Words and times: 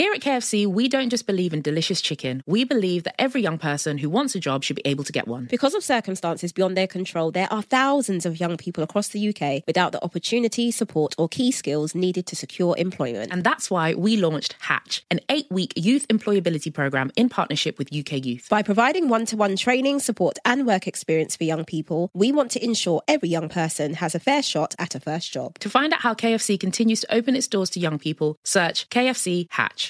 Here 0.00 0.14
at 0.14 0.22
KFC, 0.22 0.66
we 0.66 0.88
don't 0.88 1.10
just 1.10 1.26
believe 1.26 1.52
in 1.52 1.60
delicious 1.60 2.00
chicken. 2.00 2.42
We 2.46 2.64
believe 2.64 3.02
that 3.02 3.20
every 3.20 3.42
young 3.42 3.58
person 3.58 3.98
who 3.98 4.08
wants 4.08 4.34
a 4.34 4.40
job 4.40 4.64
should 4.64 4.76
be 4.76 4.86
able 4.86 5.04
to 5.04 5.12
get 5.12 5.28
one. 5.28 5.44
Because 5.44 5.74
of 5.74 5.84
circumstances 5.84 6.54
beyond 6.54 6.74
their 6.74 6.86
control, 6.86 7.30
there 7.30 7.52
are 7.52 7.60
thousands 7.60 8.24
of 8.24 8.40
young 8.40 8.56
people 8.56 8.82
across 8.82 9.08
the 9.08 9.28
UK 9.28 9.62
without 9.66 9.92
the 9.92 10.02
opportunity, 10.02 10.70
support, 10.70 11.14
or 11.18 11.28
key 11.28 11.52
skills 11.52 11.94
needed 11.94 12.24
to 12.28 12.34
secure 12.34 12.74
employment. 12.78 13.30
And 13.30 13.44
that's 13.44 13.70
why 13.70 13.92
we 13.92 14.16
launched 14.16 14.56
Hatch, 14.60 15.04
an 15.10 15.20
eight 15.28 15.50
week 15.50 15.74
youth 15.76 16.08
employability 16.08 16.72
program 16.72 17.10
in 17.14 17.28
partnership 17.28 17.76
with 17.78 17.94
UK 17.94 18.24
Youth. 18.24 18.48
By 18.48 18.62
providing 18.62 19.10
one 19.10 19.26
to 19.26 19.36
one 19.36 19.54
training, 19.54 19.98
support, 19.98 20.38
and 20.46 20.66
work 20.66 20.86
experience 20.86 21.36
for 21.36 21.44
young 21.44 21.66
people, 21.66 22.10
we 22.14 22.32
want 22.32 22.50
to 22.52 22.64
ensure 22.64 23.02
every 23.06 23.28
young 23.28 23.50
person 23.50 23.92
has 23.92 24.14
a 24.14 24.18
fair 24.18 24.42
shot 24.42 24.74
at 24.78 24.94
a 24.94 25.00
first 25.00 25.30
job. 25.30 25.58
To 25.58 25.68
find 25.68 25.92
out 25.92 26.00
how 26.00 26.14
KFC 26.14 26.58
continues 26.58 27.02
to 27.02 27.14
open 27.14 27.36
its 27.36 27.48
doors 27.48 27.68
to 27.68 27.80
young 27.80 27.98
people, 27.98 28.38
search 28.44 28.88
KFC 28.88 29.46
Hatch. 29.50 29.89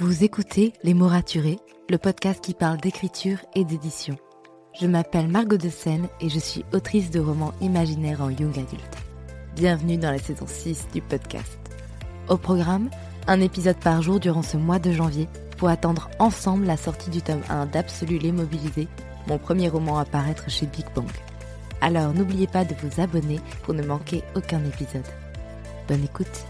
Vous 0.00 0.24
écoutez 0.24 0.72
Les 0.82 0.94
mots 0.94 1.08
raturés, 1.08 1.58
le 1.90 1.98
podcast 1.98 2.42
qui 2.42 2.54
parle 2.54 2.78
d'écriture 2.78 3.36
et 3.54 3.66
d'édition. 3.66 4.16
Je 4.80 4.86
m'appelle 4.86 5.28
Margot 5.28 5.58
de 5.58 5.68
Seine 5.68 6.08
et 6.22 6.30
je 6.30 6.38
suis 6.38 6.64
autrice 6.72 7.10
de 7.10 7.20
romans 7.20 7.52
imaginaires 7.60 8.22
en 8.22 8.30
young 8.30 8.58
adulte. 8.58 8.96
Bienvenue 9.56 9.98
dans 9.98 10.10
la 10.10 10.18
saison 10.18 10.46
6 10.46 10.88
du 10.94 11.02
podcast. 11.02 11.58
Au 12.30 12.38
programme, 12.38 12.88
un 13.26 13.42
épisode 13.42 13.76
par 13.76 14.00
jour 14.00 14.20
durant 14.20 14.40
ce 14.40 14.56
mois 14.56 14.78
de 14.78 14.90
janvier 14.90 15.28
pour 15.58 15.68
attendre 15.68 16.08
ensemble 16.18 16.64
la 16.64 16.78
sortie 16.78 17.10
du 17.10 17.20
tome 17.20 17.42
1 17.50 17.66
d'Absolu 17.66 18.16
les 18.16 18.32
Mobilisés, 18.32 18.88
mon 19.26 19.36
premier 19.36 19.68
roman 19.68 19.98
à 19.98 20.06
paraître 20.06 20.48
chez 20.48 20.64
Big 20.64 20.86
Bang. 20.94 21.10
Alors 21.82 22.14
n'oubliez 22.14 22.46
pas 22.46 22.64
de 22.64 22.74
vous 22.82 23.02
abonner 23.02 23.38
pour 23.64 23.74
ne 23.74 23.82
manquer 23.82 24.22
aucun 24.34 24.64
épisode. 24.64 25.04
Bonne 25.88 26.04
écoute 26.04 26.46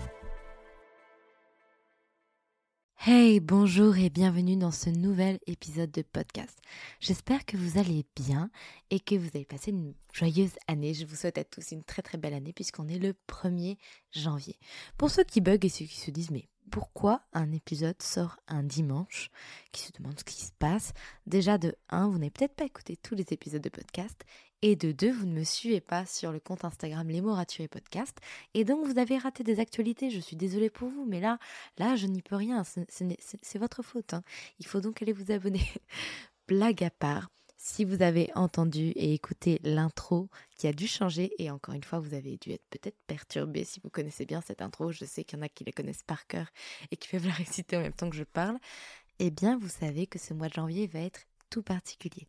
Hey, 3.12 3.40
bonjour 3.40 3.98
et 3.98 4.08
bienvenue 4.08 4.56
dans 4.56 4.70
ce 4.70 4.88
nouvel 4.88 5.40
épisode 5.48 5.90
de 5.90 6.02
podcast. 6.02 6.56
J'espère 7.00 7.44
que 7.44 7.56
vous 7.56 7.76
allez 7.76 8.04
bien 8.14 8.52
et 8.90 9.00
que 9.00 9.16
vous 9.16 9.26
avez 9.34 9.44
passé 9.44 9.72
une 9.72 9.94
joyeuse 10.12 10.52
année. 10.68 10.94
Je 10.94 11.04
vous 11.04 11.16
souhaite 11.16 11.36
à 11.36 11.42
tous 11.42 11.72
une 11.72 11.82
très 11.82 12.02
très 12.02 12.18
belle 12.18 12.34
année 12.34 12.52
puisqu'on 12.52 12.86
est 12.86 13.00
le 13.00 13.14
1er 13.28 13.78
janvier. 14.12 14.60
Pour 14.96 15.10
ceux 15.10 15.24
qui 15.24 15.40
bug 15.40 15.64
et 15.64 15.68
ceux 15.68 15.86
qui 15.86 15.98
se 15.98 16.12
disent 16.12 16.30
mais 16.30 16.46
pourquoi 16.70 17.22
un 17.32 17.52
épisode 17.52 18.00
sort 18.00 18.38
un 18.48 18.62
dimanche, 18.62 19.30
qui 19.72 19.82
se 19.82 19.92
demandent 19.92 20.18
ce 20.18 20.24
qui 20.24 20.40
se 20.40 20.52
passe. 20.58 20.92
Déjà 21.26 21.58
de 21.58 21.74
1, 21.90 22.08
vous 22.08 22.18
n'avez 22.18 22.30
peut-être 22.30 22.54
pas 22.54 22.64
écouté 22.64 22.96
tous 22.96 23.14
les 23.14 23.26
épisodes 23.32 23.62
de 23.62 23.68
podcast, 23.68 24.24
et 24.62 24.76
de 24.76 24.92
2, 24.92 25.10
vous 25.10 25.26
ne 25.26 25.32
me 25.32 25.44
suivez 25.44 25.80
pas 25.80 26.06
sur 26.06 26.32
le 26.32 26.40
compte 26.40 26.64
Instagram 26.64 27.08
Les 27.08 27.20
mots 27.20 27.36
podcast, 27.70 28.16
et 28.54 28.64
donc 28.64 28.86
vous 28.86 28.98
avez 28.98 29.18
raté 29.18 29.42
des 29.42 29.58
actualités, 29.58 30.10
je 30.10 30.20
suis 30.20 30.36
désolée 30.36 30.70
pour 30.70 30.88
vous, 30.88 31.06
mais 31.06 31.20
là, 31.20 31.38
là, 31.78 31.96
je 31.96 32.06
n'y 32.06 32.22
peux 32.22 32.36
rien, 32.36 32.62
c'est 32.64 33.58
votre 33.58 33.82
faute. 33.82 34.14
Hein. 34.14 34.22
Il 34.58 34.66
faut 34.66 34.80
donc 34.80 35.02
aller 35.02 35.12
vous 35.12 35.32
abonner. 35.32 35.66
Blague 36.48 36.84
à 36.84 36.90
part, 36.90 37.30
si 37.62 37.84
vous 37.84 38.00
avez 38.00 38.30
entendu 38.34 38.88
et 38.96 39.12
écouté 39.12 39.60
l'intro 39.62 40.30
qui 40.56 40.66
a 40.66 40.72
dû 40.72 40.86
changer, 40.86 41.30
et 41.38 41.50
encore 41.50 41.74
une 41.74 41.84
fois, 41.84 41.98
vous 41.98 42.14
avez 42.14 42.38
dû 42.38 42.52
être 42.52 42.64
peut-être 42.70 42.96
perturbé 43.06 43.64
si 43.64 43.80
vous 43.80 43.90
connaissez 43.90 44.24
bien 44.24 44.40
cette 44.40 44.62
intro, 44.62 44.92
je 44.92 45.04
sais 45.04 45.24
qu'il 45.24 45.38
y 45.38 45.42
en 45.42 45.44
a 45.44 45.48
qui 45.50 45.64
la 45.64 45.72
connaissent 45.72 46.02
par 46.02 46.26
cœur 46.26 46.46
et 46.90 46.96
qui 46.96 47.08
peuvent 47.10 47.26
la 47.26 47.32
réciter 47.34 47.76
en 47.76 47.82
même 47.82 47.92
temps 47.92 48.08
que 48.08 48.16
je 48.16 48.24
parle, 48.24 48.58
eh 49.18 49.30
bien 49.30 49.58
vous 49.58 49.68
savez 49.68 50.06
que 50.06 50.18
ce 50.18 50.32
mois 50.32 50.48
de 50.48 50.54
janvier 50.54 50.86
va 50.86 51.00
être 51.00 51.20
tout 51.50 51.62
particulier. 51.62 52.26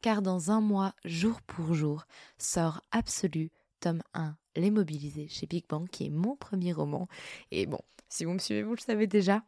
Car 0.00 0.22
dans 0.22 0.50
un 0.50 0.62
mois, 0.62 0.94
jour 1.04 1.42
pour 1.42 1.74
jour, 1.74 2.06
sort 2.38 2.80
Absolu, 2.90 3.50
tome 3.80 4.02
1, 4.14 4.34
Les 4.56 4.70
Mobilisés 4.70 5.28
chez 5.28 5.46
Big 5.46 5.66
Bang, 5.68 5.90
qui 5.90 6.06
est 6.06 6.10
mon 6.10 6.36
premier 6.36 6.72
roman. 6.72 7.06
Et 7.50 7.66
bon, 7.66 7.80
si 8.08 8.24
vous 8.24 8.32
me 8.32 8.38
suivez, 8.38 8.62
vous 8.62 8.76
le 8.76 8.80
savez 8.80 9.06
déjà, 9.06 9.44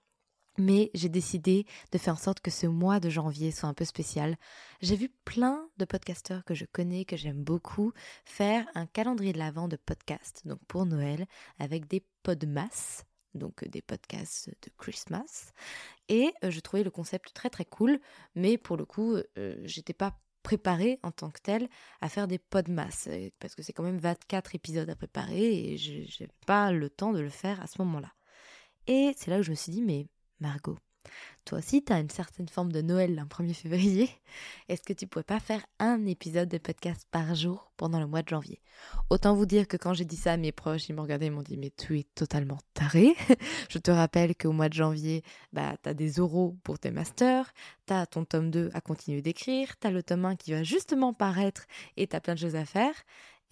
mais 0.59 0.91
j'ai 0.95 1.09
décidé 1.09 1.67
de 1.93 1.99
faire 1.99 2.15
en 2.15 2.19
sorte 2.19 2.41
que 2.41 2.51
ce 2.51 2.67
mois 2.67 3.01
de 3.01 3.11
janvier 3.11 3.51
soit 3.51 3.69
un 3.69 3.75
peu 3.75 3.85
spécial. 3.85 4.37
J'ai 4.81 4.97
vu 4.97 5.09
plein 5.25 5.69
de 5.79 5.85
podcasteurs 5.85 6.45
que 6.45 6.55
je 6.55 6.65
connais, 6.65 7.05
que 7.05 7.17
j'aime 7.17 7.43
beaucoup, 7.43 7.93
faire 8.25 8.67
un 8.75 8.87
calendrier 8.87 9.33
de 9.33 9.39
l'avant 9.39 9.69
de 9.69 9.77
podcasts, 9.77 10.47
donc 10.47 10.59
pour 10.69 10.87
Noël, 10.87 11.27
avec 11.59 11.87
des 11.87 12.05
podmas, 12.23 13.05
donc 13.35 13.67
des 13.69 13.83
podcasts 13.83 14.49
de 14.49 14.71
Christmas. 14.79 15.53
Et 16.09 16.33
euh, 16.45 16.51
je 16.51 16.61
trouvais 16.61 16.85
le 16.85 16.91
concept 16.91 17.33
très 17.35 17.51
très 17.51 17.65
cool, 17.65 18.01
mais 18.35 18.59
pour 18.59 18.77
le 18.77 18.85
coup, 18.85 19.17
euh, 19.39 19.57
j'étais 19.65 19.95
pas 19.95 20.19
préparée 20.43 20.99
en 21.03 21.13
tant 21.13 21.31
que 21.31 21.41
telle 21.41 21.69
à 22.01 22.09
faire 22.09 22.27
des 22.27 22.39
podmas, 22.39 23.07
euh, 23.09 23.31
parce 23.39 23.55
que 23.55 23.63
c'est 23.63 23.73
quand 23.73 23.85
même 23.85 23.99
24 23.99 24.55
épisodes 24.55 24.91
à 24.91 24.97
préparer 24.97 25.73
et 25.73 25.79
je 25.79 26.23
n'ai 26.23 26.29
pas 26.47 26.73
le 26.73 26.91
temps 26.91 27.13
de 27.13 27.21
le 27.21 27.31
faire 27.31 27.61
à 27.61 27.67
ce 27.67 27.81
moment-là. 27.83 28.13
Et 28.87 29.13
c'est 29.17 29.31
là 29.31 29.39
où 29.39 29.43
je 29.43 29.51
me 29.51 29.57
suis 29.57 29.71
dit, 29.71 29.83
mais 29.83 30.09
Margot, 30.43 30.77
toi 31.45 31.59
aussi, 31.59 31.85
tu 31.85 31.93
as 31.93 32.01
une 32.01 32.11
certaine 32.11 32.49
forme 32.49 32.73
de 32.73 32.83
Noël 32.83 33.15
le 33.15 33.23
1er 33.23 33.55
février. 33.55 34.11
Est-ce 34.69 34.83
que 34.83 34.93
tu 34.93 35.07
pourrais 35.07 35.23
pas 35.23 35.39
faire 35.39 35.65
un 35.79 36.05
épisode 36.07 36.49
de 36.49 36.59
podcast 36.59 37.07
par 37.13 37.37
jour 37.37 37.71
pendant 37.77 38.01
le 38.01 38.09
mois 38.09 38.23
de 38.23 38.29
janvier? 38.29 38.61
Autant 39.09 39.37
vous 39.37 39.47
dire 39.47 39.69
que 39.69 39.77
quand 39.77 39.95
j'ai 39.95 40.05
dit 40.05 40.17
ça 40.17 40.33
à 40.33 40.37
mes 40.37 40.51
proches, 40.51 40.89
ils 40.89 40.95
m'ont 40.97 41.03
regardé 41.03 41.27
et 41.27 41.31
m'ont 41.31 41.43
dit 41.43 41.57
Mais 41.57 41.71
tu 41.71 41.97
es 41.97 42.07
totalement 42.17 42.59
taré. 42.75 43.15
Je 43.71 43.79
te 43.79 43.93
rappelle 43.93 44.35
qu'au 44.35 44.51
mois 44.51 44.69
de 44.69 44.75
janvier, 44.75 45.23
bah, 45.53 45.77
tu 45.81 45.89
as 45.89 45.95
des 45.95 46.11
euros 46.15 46.57
pour 46.65 46.81
tes 46.81 46.91
masters, 46.91 47.53
tu 47.87 47.93
as 47.93 48.05
ton 48.07 48.25
tome 48.25 48.51
2 48.51 48.71
à 48.75 48.81
continuer 48.81 49.23
d'écrire, 49.23 49.79
tu 49.79 49.87
as 49.87 49.93
le 49.93 50.03
tome 50.03 50.25
1 50.25 50.35
qui 50.35 50.51
va 50.51 50.65
justement 50.65 51.15
paraître 51.15 51.67
et 51.97 52.09
tu 52.09 52.17
as 52.17 52.21
plein 52.21 52.35
de 52.35 52.41
choses 52.41 52.57
à 52.57 52.65
faire 52.65 52.95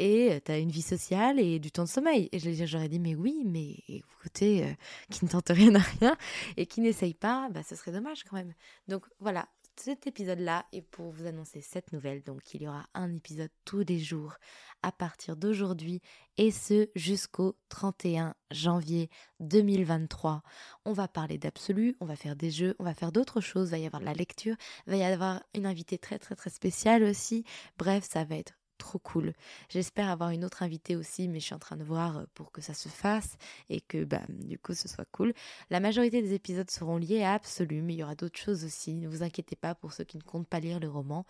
et 0.01 0.41
tu 0.41 0.51
as 0.51 0.59
une 0.59 0.71
vie 0.71 0.81
sociale 0.81 1.39
et 1.39 1.59
du 1.59 1.71
temps 1.71 1.85
de 1.85 1.89
sommeil. 1.89 2.31
Et 2.33 2.39
j'aurais 2.67 2.89
dit, 2.89 2.99
mais 2.99 3.15
oui, 3.15 3.43
mais 3.45 3.77
écoutez, 3.87 4.65
euh, 4.65 4.73
qui 5.11 5.27
ne 5.27 5.31
tente 5.31 5.51
rien 5.51 5.75
à 5.75 5.79
rien 5.79 6.17
et 6.57 6.65
qui 6.65 6.81
n'essaye 6.81 7.13
pas, 7.13 7.51
bah, 7.51 7.63
ce 7.63 7.77
serait 7.77 7.93
dommage 7.93 8.25
quand 8.25 8.37
même. 8.37 8.55
Donc 8.89 9.05
voilà, 9.19 9.47
cet 9.77 10.07
épisode-là 10.07 10.65
est 10.73 10.81
pour 10.81 11.11
vous 11.11 11.27
annoncer 11.27 11.61
cette 11.61 11.93
nouvelle. 11.93 12.23
Donc 12.23 12.55
il 12.55 12.63
y 12.63 12.69
aura 12.69 12.87
un 12.95 13.15
épisode 13.15 13.51
tous 13.67 13.85
les 13.87 13.99
jours 13.99 14.37
à 14.83 14.91
partir 14.91 15.37
d'aujourd'hui 15.37 16.01
et 16.39 16.51
ce 16.51 16.89
jusqu'au 16.95 17.59
31 17.69 18.35
janvier 18.51 19.11
2023. 19.41 20.43
On 20.87 20.95
va 20.95 21.09
parler 21.09 21.37
d'absolu, 21.37 21.95
on 22.01 22.07
va 22.07 22.17
faire 22.17 22.37
des 22.37 22.51
jeux, 22.51 22.75
on 22.79 22.85
va 22.85 22.95
faire 22.95 23.13
d'autres 23.13 23.43
choses, 23.43 23.69
il 23.69 23.73
va 23.73 23.79
y 23.79 23.87
avoir 23.87 24.01
de 24.01 24.07
la 24.07 24.15
lecture, 24.15 24.57
il 24.87 24.93
va 24.93 24.97
y 24.97 25.03
avoir 25.03 25.43
une 25.55 25.67
invitée 25.67 25.99
très 25.99 26.19
très 26.19 26.37
très 26.37 26.51
spéciale 26.51 27.03
aussi. 27.03 27.45
Bref, 27.79 28.07
ça 28.09 28.25
va 28.25 28.37
être 28.37 28.60
trop 28.91 28.99
cool. 28.99 29.33
J'espère 29.69 30.09
avoir 30.09 30.31
une 30.31 30.45
autre 30.45 30.65
invitée 30.65 30.97
aussi, 30.97 31.29
mais 31.29 31.39
je 31.39 31.45
suis 31.45 31.55
en 31.55 31.61
train 31.61 31.77
de 31.77 31.85
voir 31.85 32.19
euh, 32.19 32.25
pour 32.35 32.51
que 32.51 32.61
ça 32.61 32.75
se 32.75 32.89
fasse 32.89 33.37
et 33.69 33.81
que 33.81 34.03
bah, 34.05 34.23
du 34.29 34.59
coup 34.59 34.75
ce 34.75 34.89
soit 34.89 35.05
cool. 35.13 35.33
La 35.71 35.79
majorité 35.79 36.23
des 36.23 36.35
épisodes 36.35 36.69
seront 36.69 36.97
liés 36.97 37.23
à 37.23 37.35
Absolu, 37.35 37.83
mais 37.83 37.95
il 37.95 37.99
y 37.99 38.03
aura 38.03 38.17
d'autres 38.17 38.39
choses 38.39 38.65
aussi. 38.65 38.97
Ne 38.97 39.09
vous 39.09 39.23
inquiétez 39.23 39.55
pas 39.55 39.77
pour 39.77 39.93
ceux 39.93 40.03
qui 40.03 40.17
ne 40.17 40.23
comptent 40.23 40.49
pas 40.49 40.59
lire 40.59 40.81
le 40.81 40.89
roman. 40.89 41.25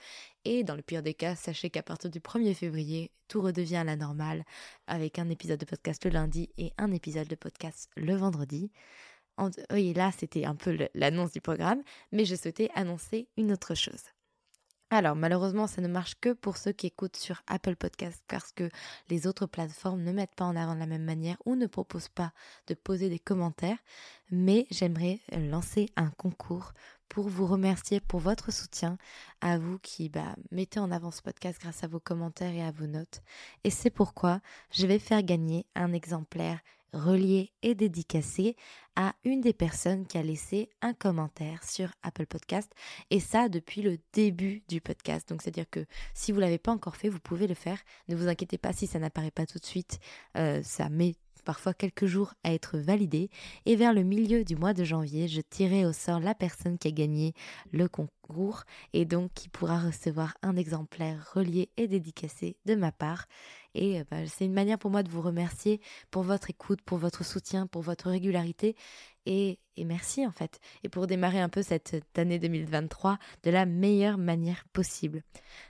Et 0.47 0.65
dans 0.65 0.75
le 0.75 0.81
pire 0.81 1.03
des 1.03 1.13
cas, 1.13 1.37
sachez 1.37 1.69
qu'à 1.69 1.83
partir 1.83 2.09
du 2.09 2.21
1er 2.21 2.55
février, 2.55 3.11
tout 3.29 3.43
redevient 3.43 3.77
à 3.77 3.85
la 3.85 3.97
normale 3.97 4.45
avec 4.87 5.19
un 5.19 5.29
épisode 5.29 5.61
de 5.61 5.67
podcast 5.67 6.03
le 6.07 6.13
lundi 6.13 6.49
et 6.57 6.73
un 6.79 6.93
épisode 6.93 7.29
de 7.29 7.37
podcast 7.37 7.91
le 7.97 8.15
vendredi. 8.17 8.71
Oui, 9.73 9.93
là, 9.95 10.11
c'était 10.17 10.45
un 10.45 10.55
peu 10.55 10.77
l'annonce 10.95 11.33
du 11.33 11.41
programme, 11.41 11.83
mais 12.13 12.25
je 12.25 12.35
souhaitais 12.35 12.71
annoncer 12.75 13.29
une 13.37 13.53
autre 13.53 13.75
chose. 13.75 14.05
Alors 14.93 15.15
malheureusement, 15.15 15.69
ça 15.69 15.81
ne 15.81 15.87
marche 15.87 16.17
que 16.21 16.33
pour 16.33 16.57
ceux 16.57 16.73
qui 16.73 16.89
écoutent 16.89 17.17
sur 17.17 17.43
Apple 17.47 17.77
Podcast 17.77 18.25
parce 18.27 18.51
que 18.51 18.69
les 19.09 19.29
autres 19.29 19.47
plateformes 19.47 20.03
ne 20.03 20.11
mettent 20.11 20.35
pas 20.35 20.45
en 20.45 20.57
avant 20.57 20.75
de 20.75 20.81
la 20.81 20.87
même 20.87 21.05
manière 21.05 21.37
ou 21.45 21.55
ne 21.55 21.69
proposent 21.69 22.09
pas 22.09 22.33
de 22.67 22.75
poser 22.75 23.09
des 23.09 23.21
commentaires. 23.21 23.79
Mais 24.33 24.67
j'aimerais 24.73 25.21
lancer 25.31 25.91
un 25.95 26.11
concours 26.11 26.73
pour 27.11 27.29
vous 27.29 27.45
remercier 27.45 28.01
pour 28.01 28.21
votre 28.21 28.51
soutien, 28.53 28.97
à 29.43 29.59
vous 29.59 29.79
qui 29.81 30.09
bah, 30.09 30.37
mettez 30.51 30.81
en 30.81 30.91
avant 30.91 31.11
ce 31.11 31.21
podcast 31.21 31.61
grâce 31.61 31.85
à 31.85 31.89
vos 31.89 32.01
commentaires 32.01 32.55
et 32.55 32.63
à 32.63 32.71
vos 32.71 32.87
notes. 32.87 33.21
Et 33.65 33.71
c'est 33.71 33.91
pourquoi 33.91 34.41
je 34.71 34.87
vais 34.87 34.99
faire 34.99 35.23
gagner 35.23 35.67
un 35.75 35.93
exemplaire 35.93 36.61
relié 36.93 37.53
et 37.63 37.75
dédicacé 37.75 38.57
à 38.97 39.15
une 39.25 39.41
des 39.41 39.53
personnes 39.53 40.07
qui 40.07 40.19
a 40.19 40.23
laissé 40.23 40.69
un 40.83 40.93
commentaire 40.93 41.63
sur 41.65 41.91
Apple 42.03 42.27
Podcast 42.27 42.73
et 43.11 43.21
ça 43.21 43.49
depuis 43.49 43.83
le 43.83 43.99
début 44.13 44.63
du 44.69 44.81
podcast. 44.81 45.29
Donc 45.29 45.43
c'est-à-dire 45.43 45.69
que 45.71 45.87
si 46.15 46.33
vous 46.33 46.41
l'avez 46.41 46.59
pas 46.59 46.73
encore 46.73 46.97
fait, 46.97 47.09
vous 47.09 47.21
pouvez 47.21 47.47
le 47.47 47.55
faire. 47.55 47.79
Ne 48.09 48.17
vous 48.17 48.29
inquiétez 48.29 48.59
pas 48.59 48.73
si 48.73 48.87
ça 48.87 48.99
n'apparaît 48.99 49.31
pas 49.31 49.47
tout 49.47 49.59
de 49.59 49.67
suite. 49.67 49.99
Euh, 50.37 50.63
ça 50.63 50.89
met 50.89 51.15
parfois 51.51 51.75
quelques 51.75 52.07
jours 52.07 52.35
à 52.45 52.53
être 52.55 52.79
validé 52.79 53.29
et 53.67 53.75
vers 53.75 53.93
le 53.93 54.05
milieu 54.05 54.45
du 54.45 54.55
mois 54.55 54.73
de 54.73 54.85
janvier, 54.85 55.27
je 55.27 55.41
tirerai 55.41 55.85
au 55.85 55.93
sort 55.93 56.21
la 56.21 56.33
personne 56.33 56.79
qui 56.79 56.87
a 56.87 56.93
gagné 56.93 57.35
le 57.73 57.89
concours 57.89 58.63
et 58.93 59.05
donc 59.05 59.33
qui 59.35 59.49
pourra 59.49 59.81
recevoir 59.81 60.35
un 60.43 60.55
exemplaire 60.55 61.33
relié 61.35 61.69
et 61.77 61.89
dédicacé 61.89 62.57
de 62.67 62.77
ma 62.77 62.93
part. 62.93 63.27
Et 63.75 64.01
euh, 64.01 64.05
bah, 64.11 64.27
c'est 64.27 64.45
une 64.45 64.53
manière 64.53 64.79
pour 64.79 64.91
moi 64.91 65.03
de 65.03 65.11
vous 65.11 65.23
remercier 65.23 65.81
pour 66.11 66.23
votre 66.23 66.51
écoute, 66.51 66.81
pour 66.83 66.99
votre 66.99 67.25
soutien, 67.25 67.67
pour 67.67 67.83
votre 67.83 68.11
régularité. 68.11 68.77
Et, 69.27 69.59
et, 69.77 69.85
merci 69.85 70.27
en 70.27 70.33
fait. 70.33 70.61
Et 70.83 70.89
pour 70.89 71.07
démarrer 71.07 71.41
un 71.41 71.51
peu 71.51 71.63
cette 71.63 72.03
année 72.17 72.39
2023 72.39 73.19
de 73.43 73.51
la 73.51 73.67
meilleure 73.67 74.17
manière 74.17 74.65
possible. 74.73 75.23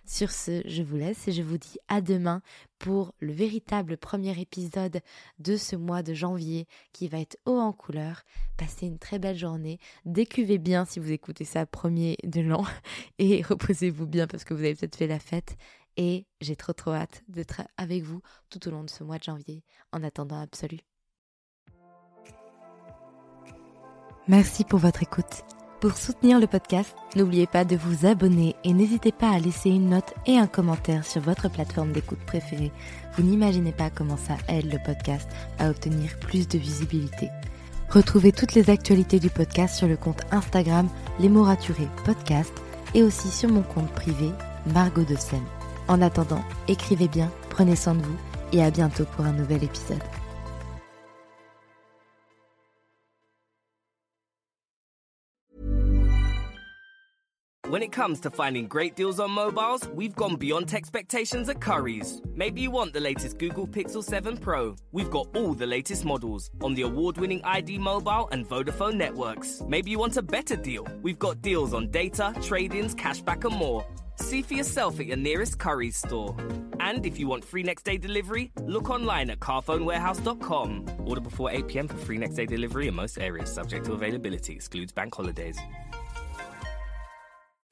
Sur 0.07 0.31
ce, 0.31 0.63
je 0.67 0.83
vous 0.83 0.97
laisse 0.97 1.27
et 1.27 1.33
je 1.33 1.43
vous 1.43 1.59
dis 1.59 1.79
à 1.89 2.01
demain 2.01 2.43
pour 2.79 3.13
le 3.19 3.33
véritable 3.33 3.97
premier 3.97 4.41
épisode 4.41 5.01
de 5.39 5.57
ce 5.57 5.77
mois 5.77 6.03
de 6.03 6.15
janvier 6.15 6.67
qui 6.93 7.09
va 7.09 7.19
être 7.19 7.39
haut 7.45 7.59
en 7.59 7.73
couleur. 7.73 8.23
Passez 8.57 8.87
une 8.87 8.99
très 8.99 9.19
belle 9.19 9.37
journée. 9.37 9.79
Décuvez 10.05 10.59
bien 10.59 10.85
si 10.85 11.01
vous 11.01 11.11
écoutez 11.11 11.45
ça 11.45 11.67
premier 11.67 12.17
de 12.25 12.41
l'an 12.41 12.65
et 13.19 13.43
reposez-vous 13.43 14.07
bien 14.07 14.27
parce 14.27 14.45
que 14.45 14.55
vous 14.55 14.61
avez 14.61 14.75
peut-être 14.75 14.97
fait 14.97 15.09
la 15.09 15.19
fête. 15.19 15.57
Et 15.97 16.27
j'ai 16.41 16.57
trop 16.57 16.73
trop 16.73 16.93
hâte 16.93 17.23
d'être 17.29 17.63
avec 17.77 18.03
vous 18.03 18.21
tout 18.49 18.67
au 18.69 18.71
long 18.71 18.85
de 18.85 18.91
ce 18.91 19.05
mois 19.05 19.19
de 19.19 19.25
janvier, 19.25 19.65
en 19.93 20.03
attendant 20.03 20.41
absolu. 20.41 20.79
Merci 24.29 24.65
pour 24.65 24.79
votre 24.79 25.03
écoute. 25.03 25.45
Pour 25.81 25.97
soutenir 25.97 26.39
le 26.39 26.47
podcast, 26.47 26.95
n'oubliez 27.17 27.47
pas 27.47 27.65
de 27.65 27.75
vous 27.75 28.07
abonner 28.07 28.55
et 28.65 28.75
n'hésitez 28.75 29.13
pas 29.13 29.31
à 29.31 29.39
laisser 29.39 29.71
une 29.71 29.89
note 29.89 30.13
et 30.27 30.37
un 30.37 30.47
commentaire 30.47 31.07
sur 31.07 31.23
votre 31.23 31.51
plateforme 31.51 31.93
d'écoute 31.93 32.19
préférée. 32.27 32.71
Vous 33.15 33.23
n'imaginez 33.23 33.73
pas 33.73 33.89
comment 33.89 34.19
ça 34.19 34.37
aide 34.49 34.71
le 34.71 34.79
podcast 34.85 35.27
à 35.59 35.71
obtenir 35.71 36.19
plus 36.21 36.47
de 36.47 36.59
visibilité. 36.59 37.31
Retrouvez 37.89 38.31
toutes 38.31 38.55
les 38.55 38.69
actualités 38.69 39.19
du 39.19 39.31
podcast 39.31 39.75
sur 39.75 39.89
le 39.89 39.97
compte 39.97 40.23
Instagram 40.31 40.87
Les 41.19 41.31
mots 41.31 41.45
raturés 41.45 41.89
podcast 42.05 42.53
et 42.95 43.03
aussi 43.03 43.29
sur 43.29 43.49
mon 43.49 43.63
compte 43.63 43.91
privé 43.93 44.31
Margot 44.67 45.05
de 45.05 45.17
Seine. 45.17 45.60
En 45.91 46.03
attendant, 46.03 46.45
écrivez 46.69 47.09
bien, 47.09 47.33
prenez 47.49 47.75
soin 47.75 47.97
de 47.97 48.03
vous 48.03 48.17
et 48.53 48.63
à 48.63 48.71
bientôt 48.71 49.05
pour 49.07 49.25
un 49.25 49.33
nouvel 49.33 49.65
épisode. 49.65 49.99
When 57.69 57.83
it 57.83 57.91
comes 57.93 58.21
to 58.21 58.31
finding 58.31 58.69
great 58.69 58.95
deals 58.95 59.19
on 59.19 59.33
mobiles, 59.33 59.89
we've 59.95 60.15
gone 60.15 60.37
beyond 60.37 60.73
expectations 60.75 61.49
at 61.49 61.61
Curry's. 61.61 62.21
Maybe 62.37 62.61
you 62.61 62.71
want 62.71 62.93
the 62.93 63.01
latest 63.01 63.39
Google 63.39 63.67
Pixel 63.67 64.03
7 64.03 64.37
Pro. 64.37 64.77
We've 64.93 65.11
got 65.11 65.27
all 65.37 65.55
the 65.55 65.67
latest 65.67 66.05
models 66.05 66.51
on 66.63 66.75
the 66.75 66.83
award 66.83 67.19
winning 67.19 67.41
ID 67.45 67.79
Mobile 67.79 68.29
and 68.31 68.49
Vodafone 68.49 68.95
networks. 68.95 69.61
Maybe 69.69 69.91
you 69.91 69.99
want 69.99 70.17
a 70.17 70.23
better 70.23 70.57
deal. 70.57 70.87
We've 71.03 71.19
got 71.19 71.43
deals 71.43 71.75
on 71.75 71.91
data, 71.91 72.33
trade 72.43 72.75
ins, 72.75 72.95
cashback, 72.95 73.45
and 73.45 73.57
more. 73.57 73.85
See 74.31 74.43
for 74.43 74.55
yourself 74.55 75.01
at 75.01 75.07
your 75.07 75.17
nearest 75.17 75.59
Curry's 75.59 75.97
store. 75.97 76.37
And 76.79 77.05
if 77.05 77.19
you 77.19 77.27
want 77.27 77.45
free 77.45 77.65
next 77.65 77.83
day 77.83 77.99
delivery, 77.99 78.53
look 78.63 78.89
online 78.89 79.29
at 79.29 79.41
carphonewarehouse.com. 79.41 80.87
Order 81.05 81.21
before 81.21 81.51
8 81.51 81.67
pm 81.67 81.89
for 81.89 81.97
free 81.97 82.17
next 82.17 82.37
day 82.37 82.47
delivery 82.47 82.87
in 82.87 82.95
most 82.95 83.19
areas, 83.19 83.53
subject 83.53 83.87
to 83.87 83.93
availability, 83.93 84.53
excludes 84.53 84.93
bank 84.93 85.13
holidays. 85.17 85.59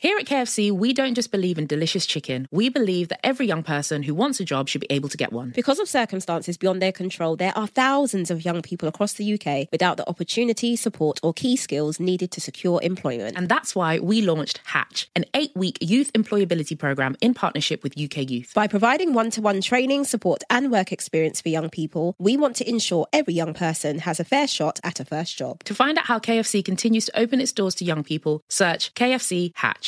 Here 0.00 0.17
at 0.17 0.27
KFC, 0.27 0.71
we 0.71 0.93
don't 0.93 1.17
just 1.17 1.33
believe 1.33 1.59
in 1.59 1.67
delicious 1.67 2.06
chicken. 2.06 2.47
We 2.53 2.69
believe 2.69 3.09
that 3.09 3.19
every 3.27 3.49
young 3.49 3.65
person 3.65 4.05
who 4.05 4.15
wants 4.15 4.39
a 4.39 4.45
job 4.45 4.69
should 4.69 4.81
be 4.81 4.87
able 4.91 5.09
to 5.09 5.17
get 5.17 5.33
one. 5.33 5.50
Because 5.50 5.81
of 5.81 5.89
circumstances 5.89 6.56
beyond 6.56 6.81
their 6.81 6.93
control, 6.93 7.35
there 7.35 7.53
are 7.59 7.67
thousands 7.67 8.31
of 8.31 8.45
young 8.45 8.62
people 8.62 8.89
across 8.89 9.15
the 9.15 9.35
UK 9.35 9.67
without 9.73 9.97
the 9.97 10.09
opportunity, 10.09 10.77
support, 10.77 11.19
or 11.21 11.33
key 11.35 11.56
skills 11.56 11.99
needed 11.99 12.31
to 12.31 12.41
secure 12.41 12.79
employment. 12.81 13.37
And 13.37 13.49
that's 13.49 13.75
why 13.75 13.99
we 13.99 14.23
launched 14.23 14.61
Hatch, 14.67 15.11
an 15.17 15.25
eight 15.35 15.50
week 15.56 15.79
youth 15.81 16.12
employability 16.12 16.79
program 16.79 17.17
in 17.21 17.35
partnership 17.35 17.83
with 17.83 17.99
UK 17.99 18.19
Youth. 18.31 18.53
By 18.55 18.69
providing 18.69 19.15
one 19.15 19.33
to 19.33 19.41
one 19.43 19.61
training, 19.61 20.05
support, 20.05 20.45
and 20.49 20.71
work 20.71 20.93
experience 20.93 21.41
for 21.41 21.49
young 21.49 21.71
people, 21.71 22.15
we 22.21 22.37
want 22.37 22.55
to 22.55 22.71
ensure 22.71 23.09
every 23.12 23.35
young 23.35 23.53
person 23.53 23.99
has 23.99 24.21
a 24.21 24.25
fair 24.25 24.47
shot 24.47 24.79
at 24.85 25.00
a 25.00 25.05
first 25.05 25.37
job. 25.37 25.65
To 25.65 25.75
find 25.75 25.99
out 25.99 26.06
how 26.06 26.21
KFC 26.21 26.65
continues 26.65 27.06
to 27.06 27.19
open 27.19 27.41
its 27.41 27.50
doors 27.50 27.75
to 27.75 27.85
young 27.85 28.05
people, 28.05 28.45
search 28.49 28.95
KFC 28.95 29.50
Hatch. 29.56 29.88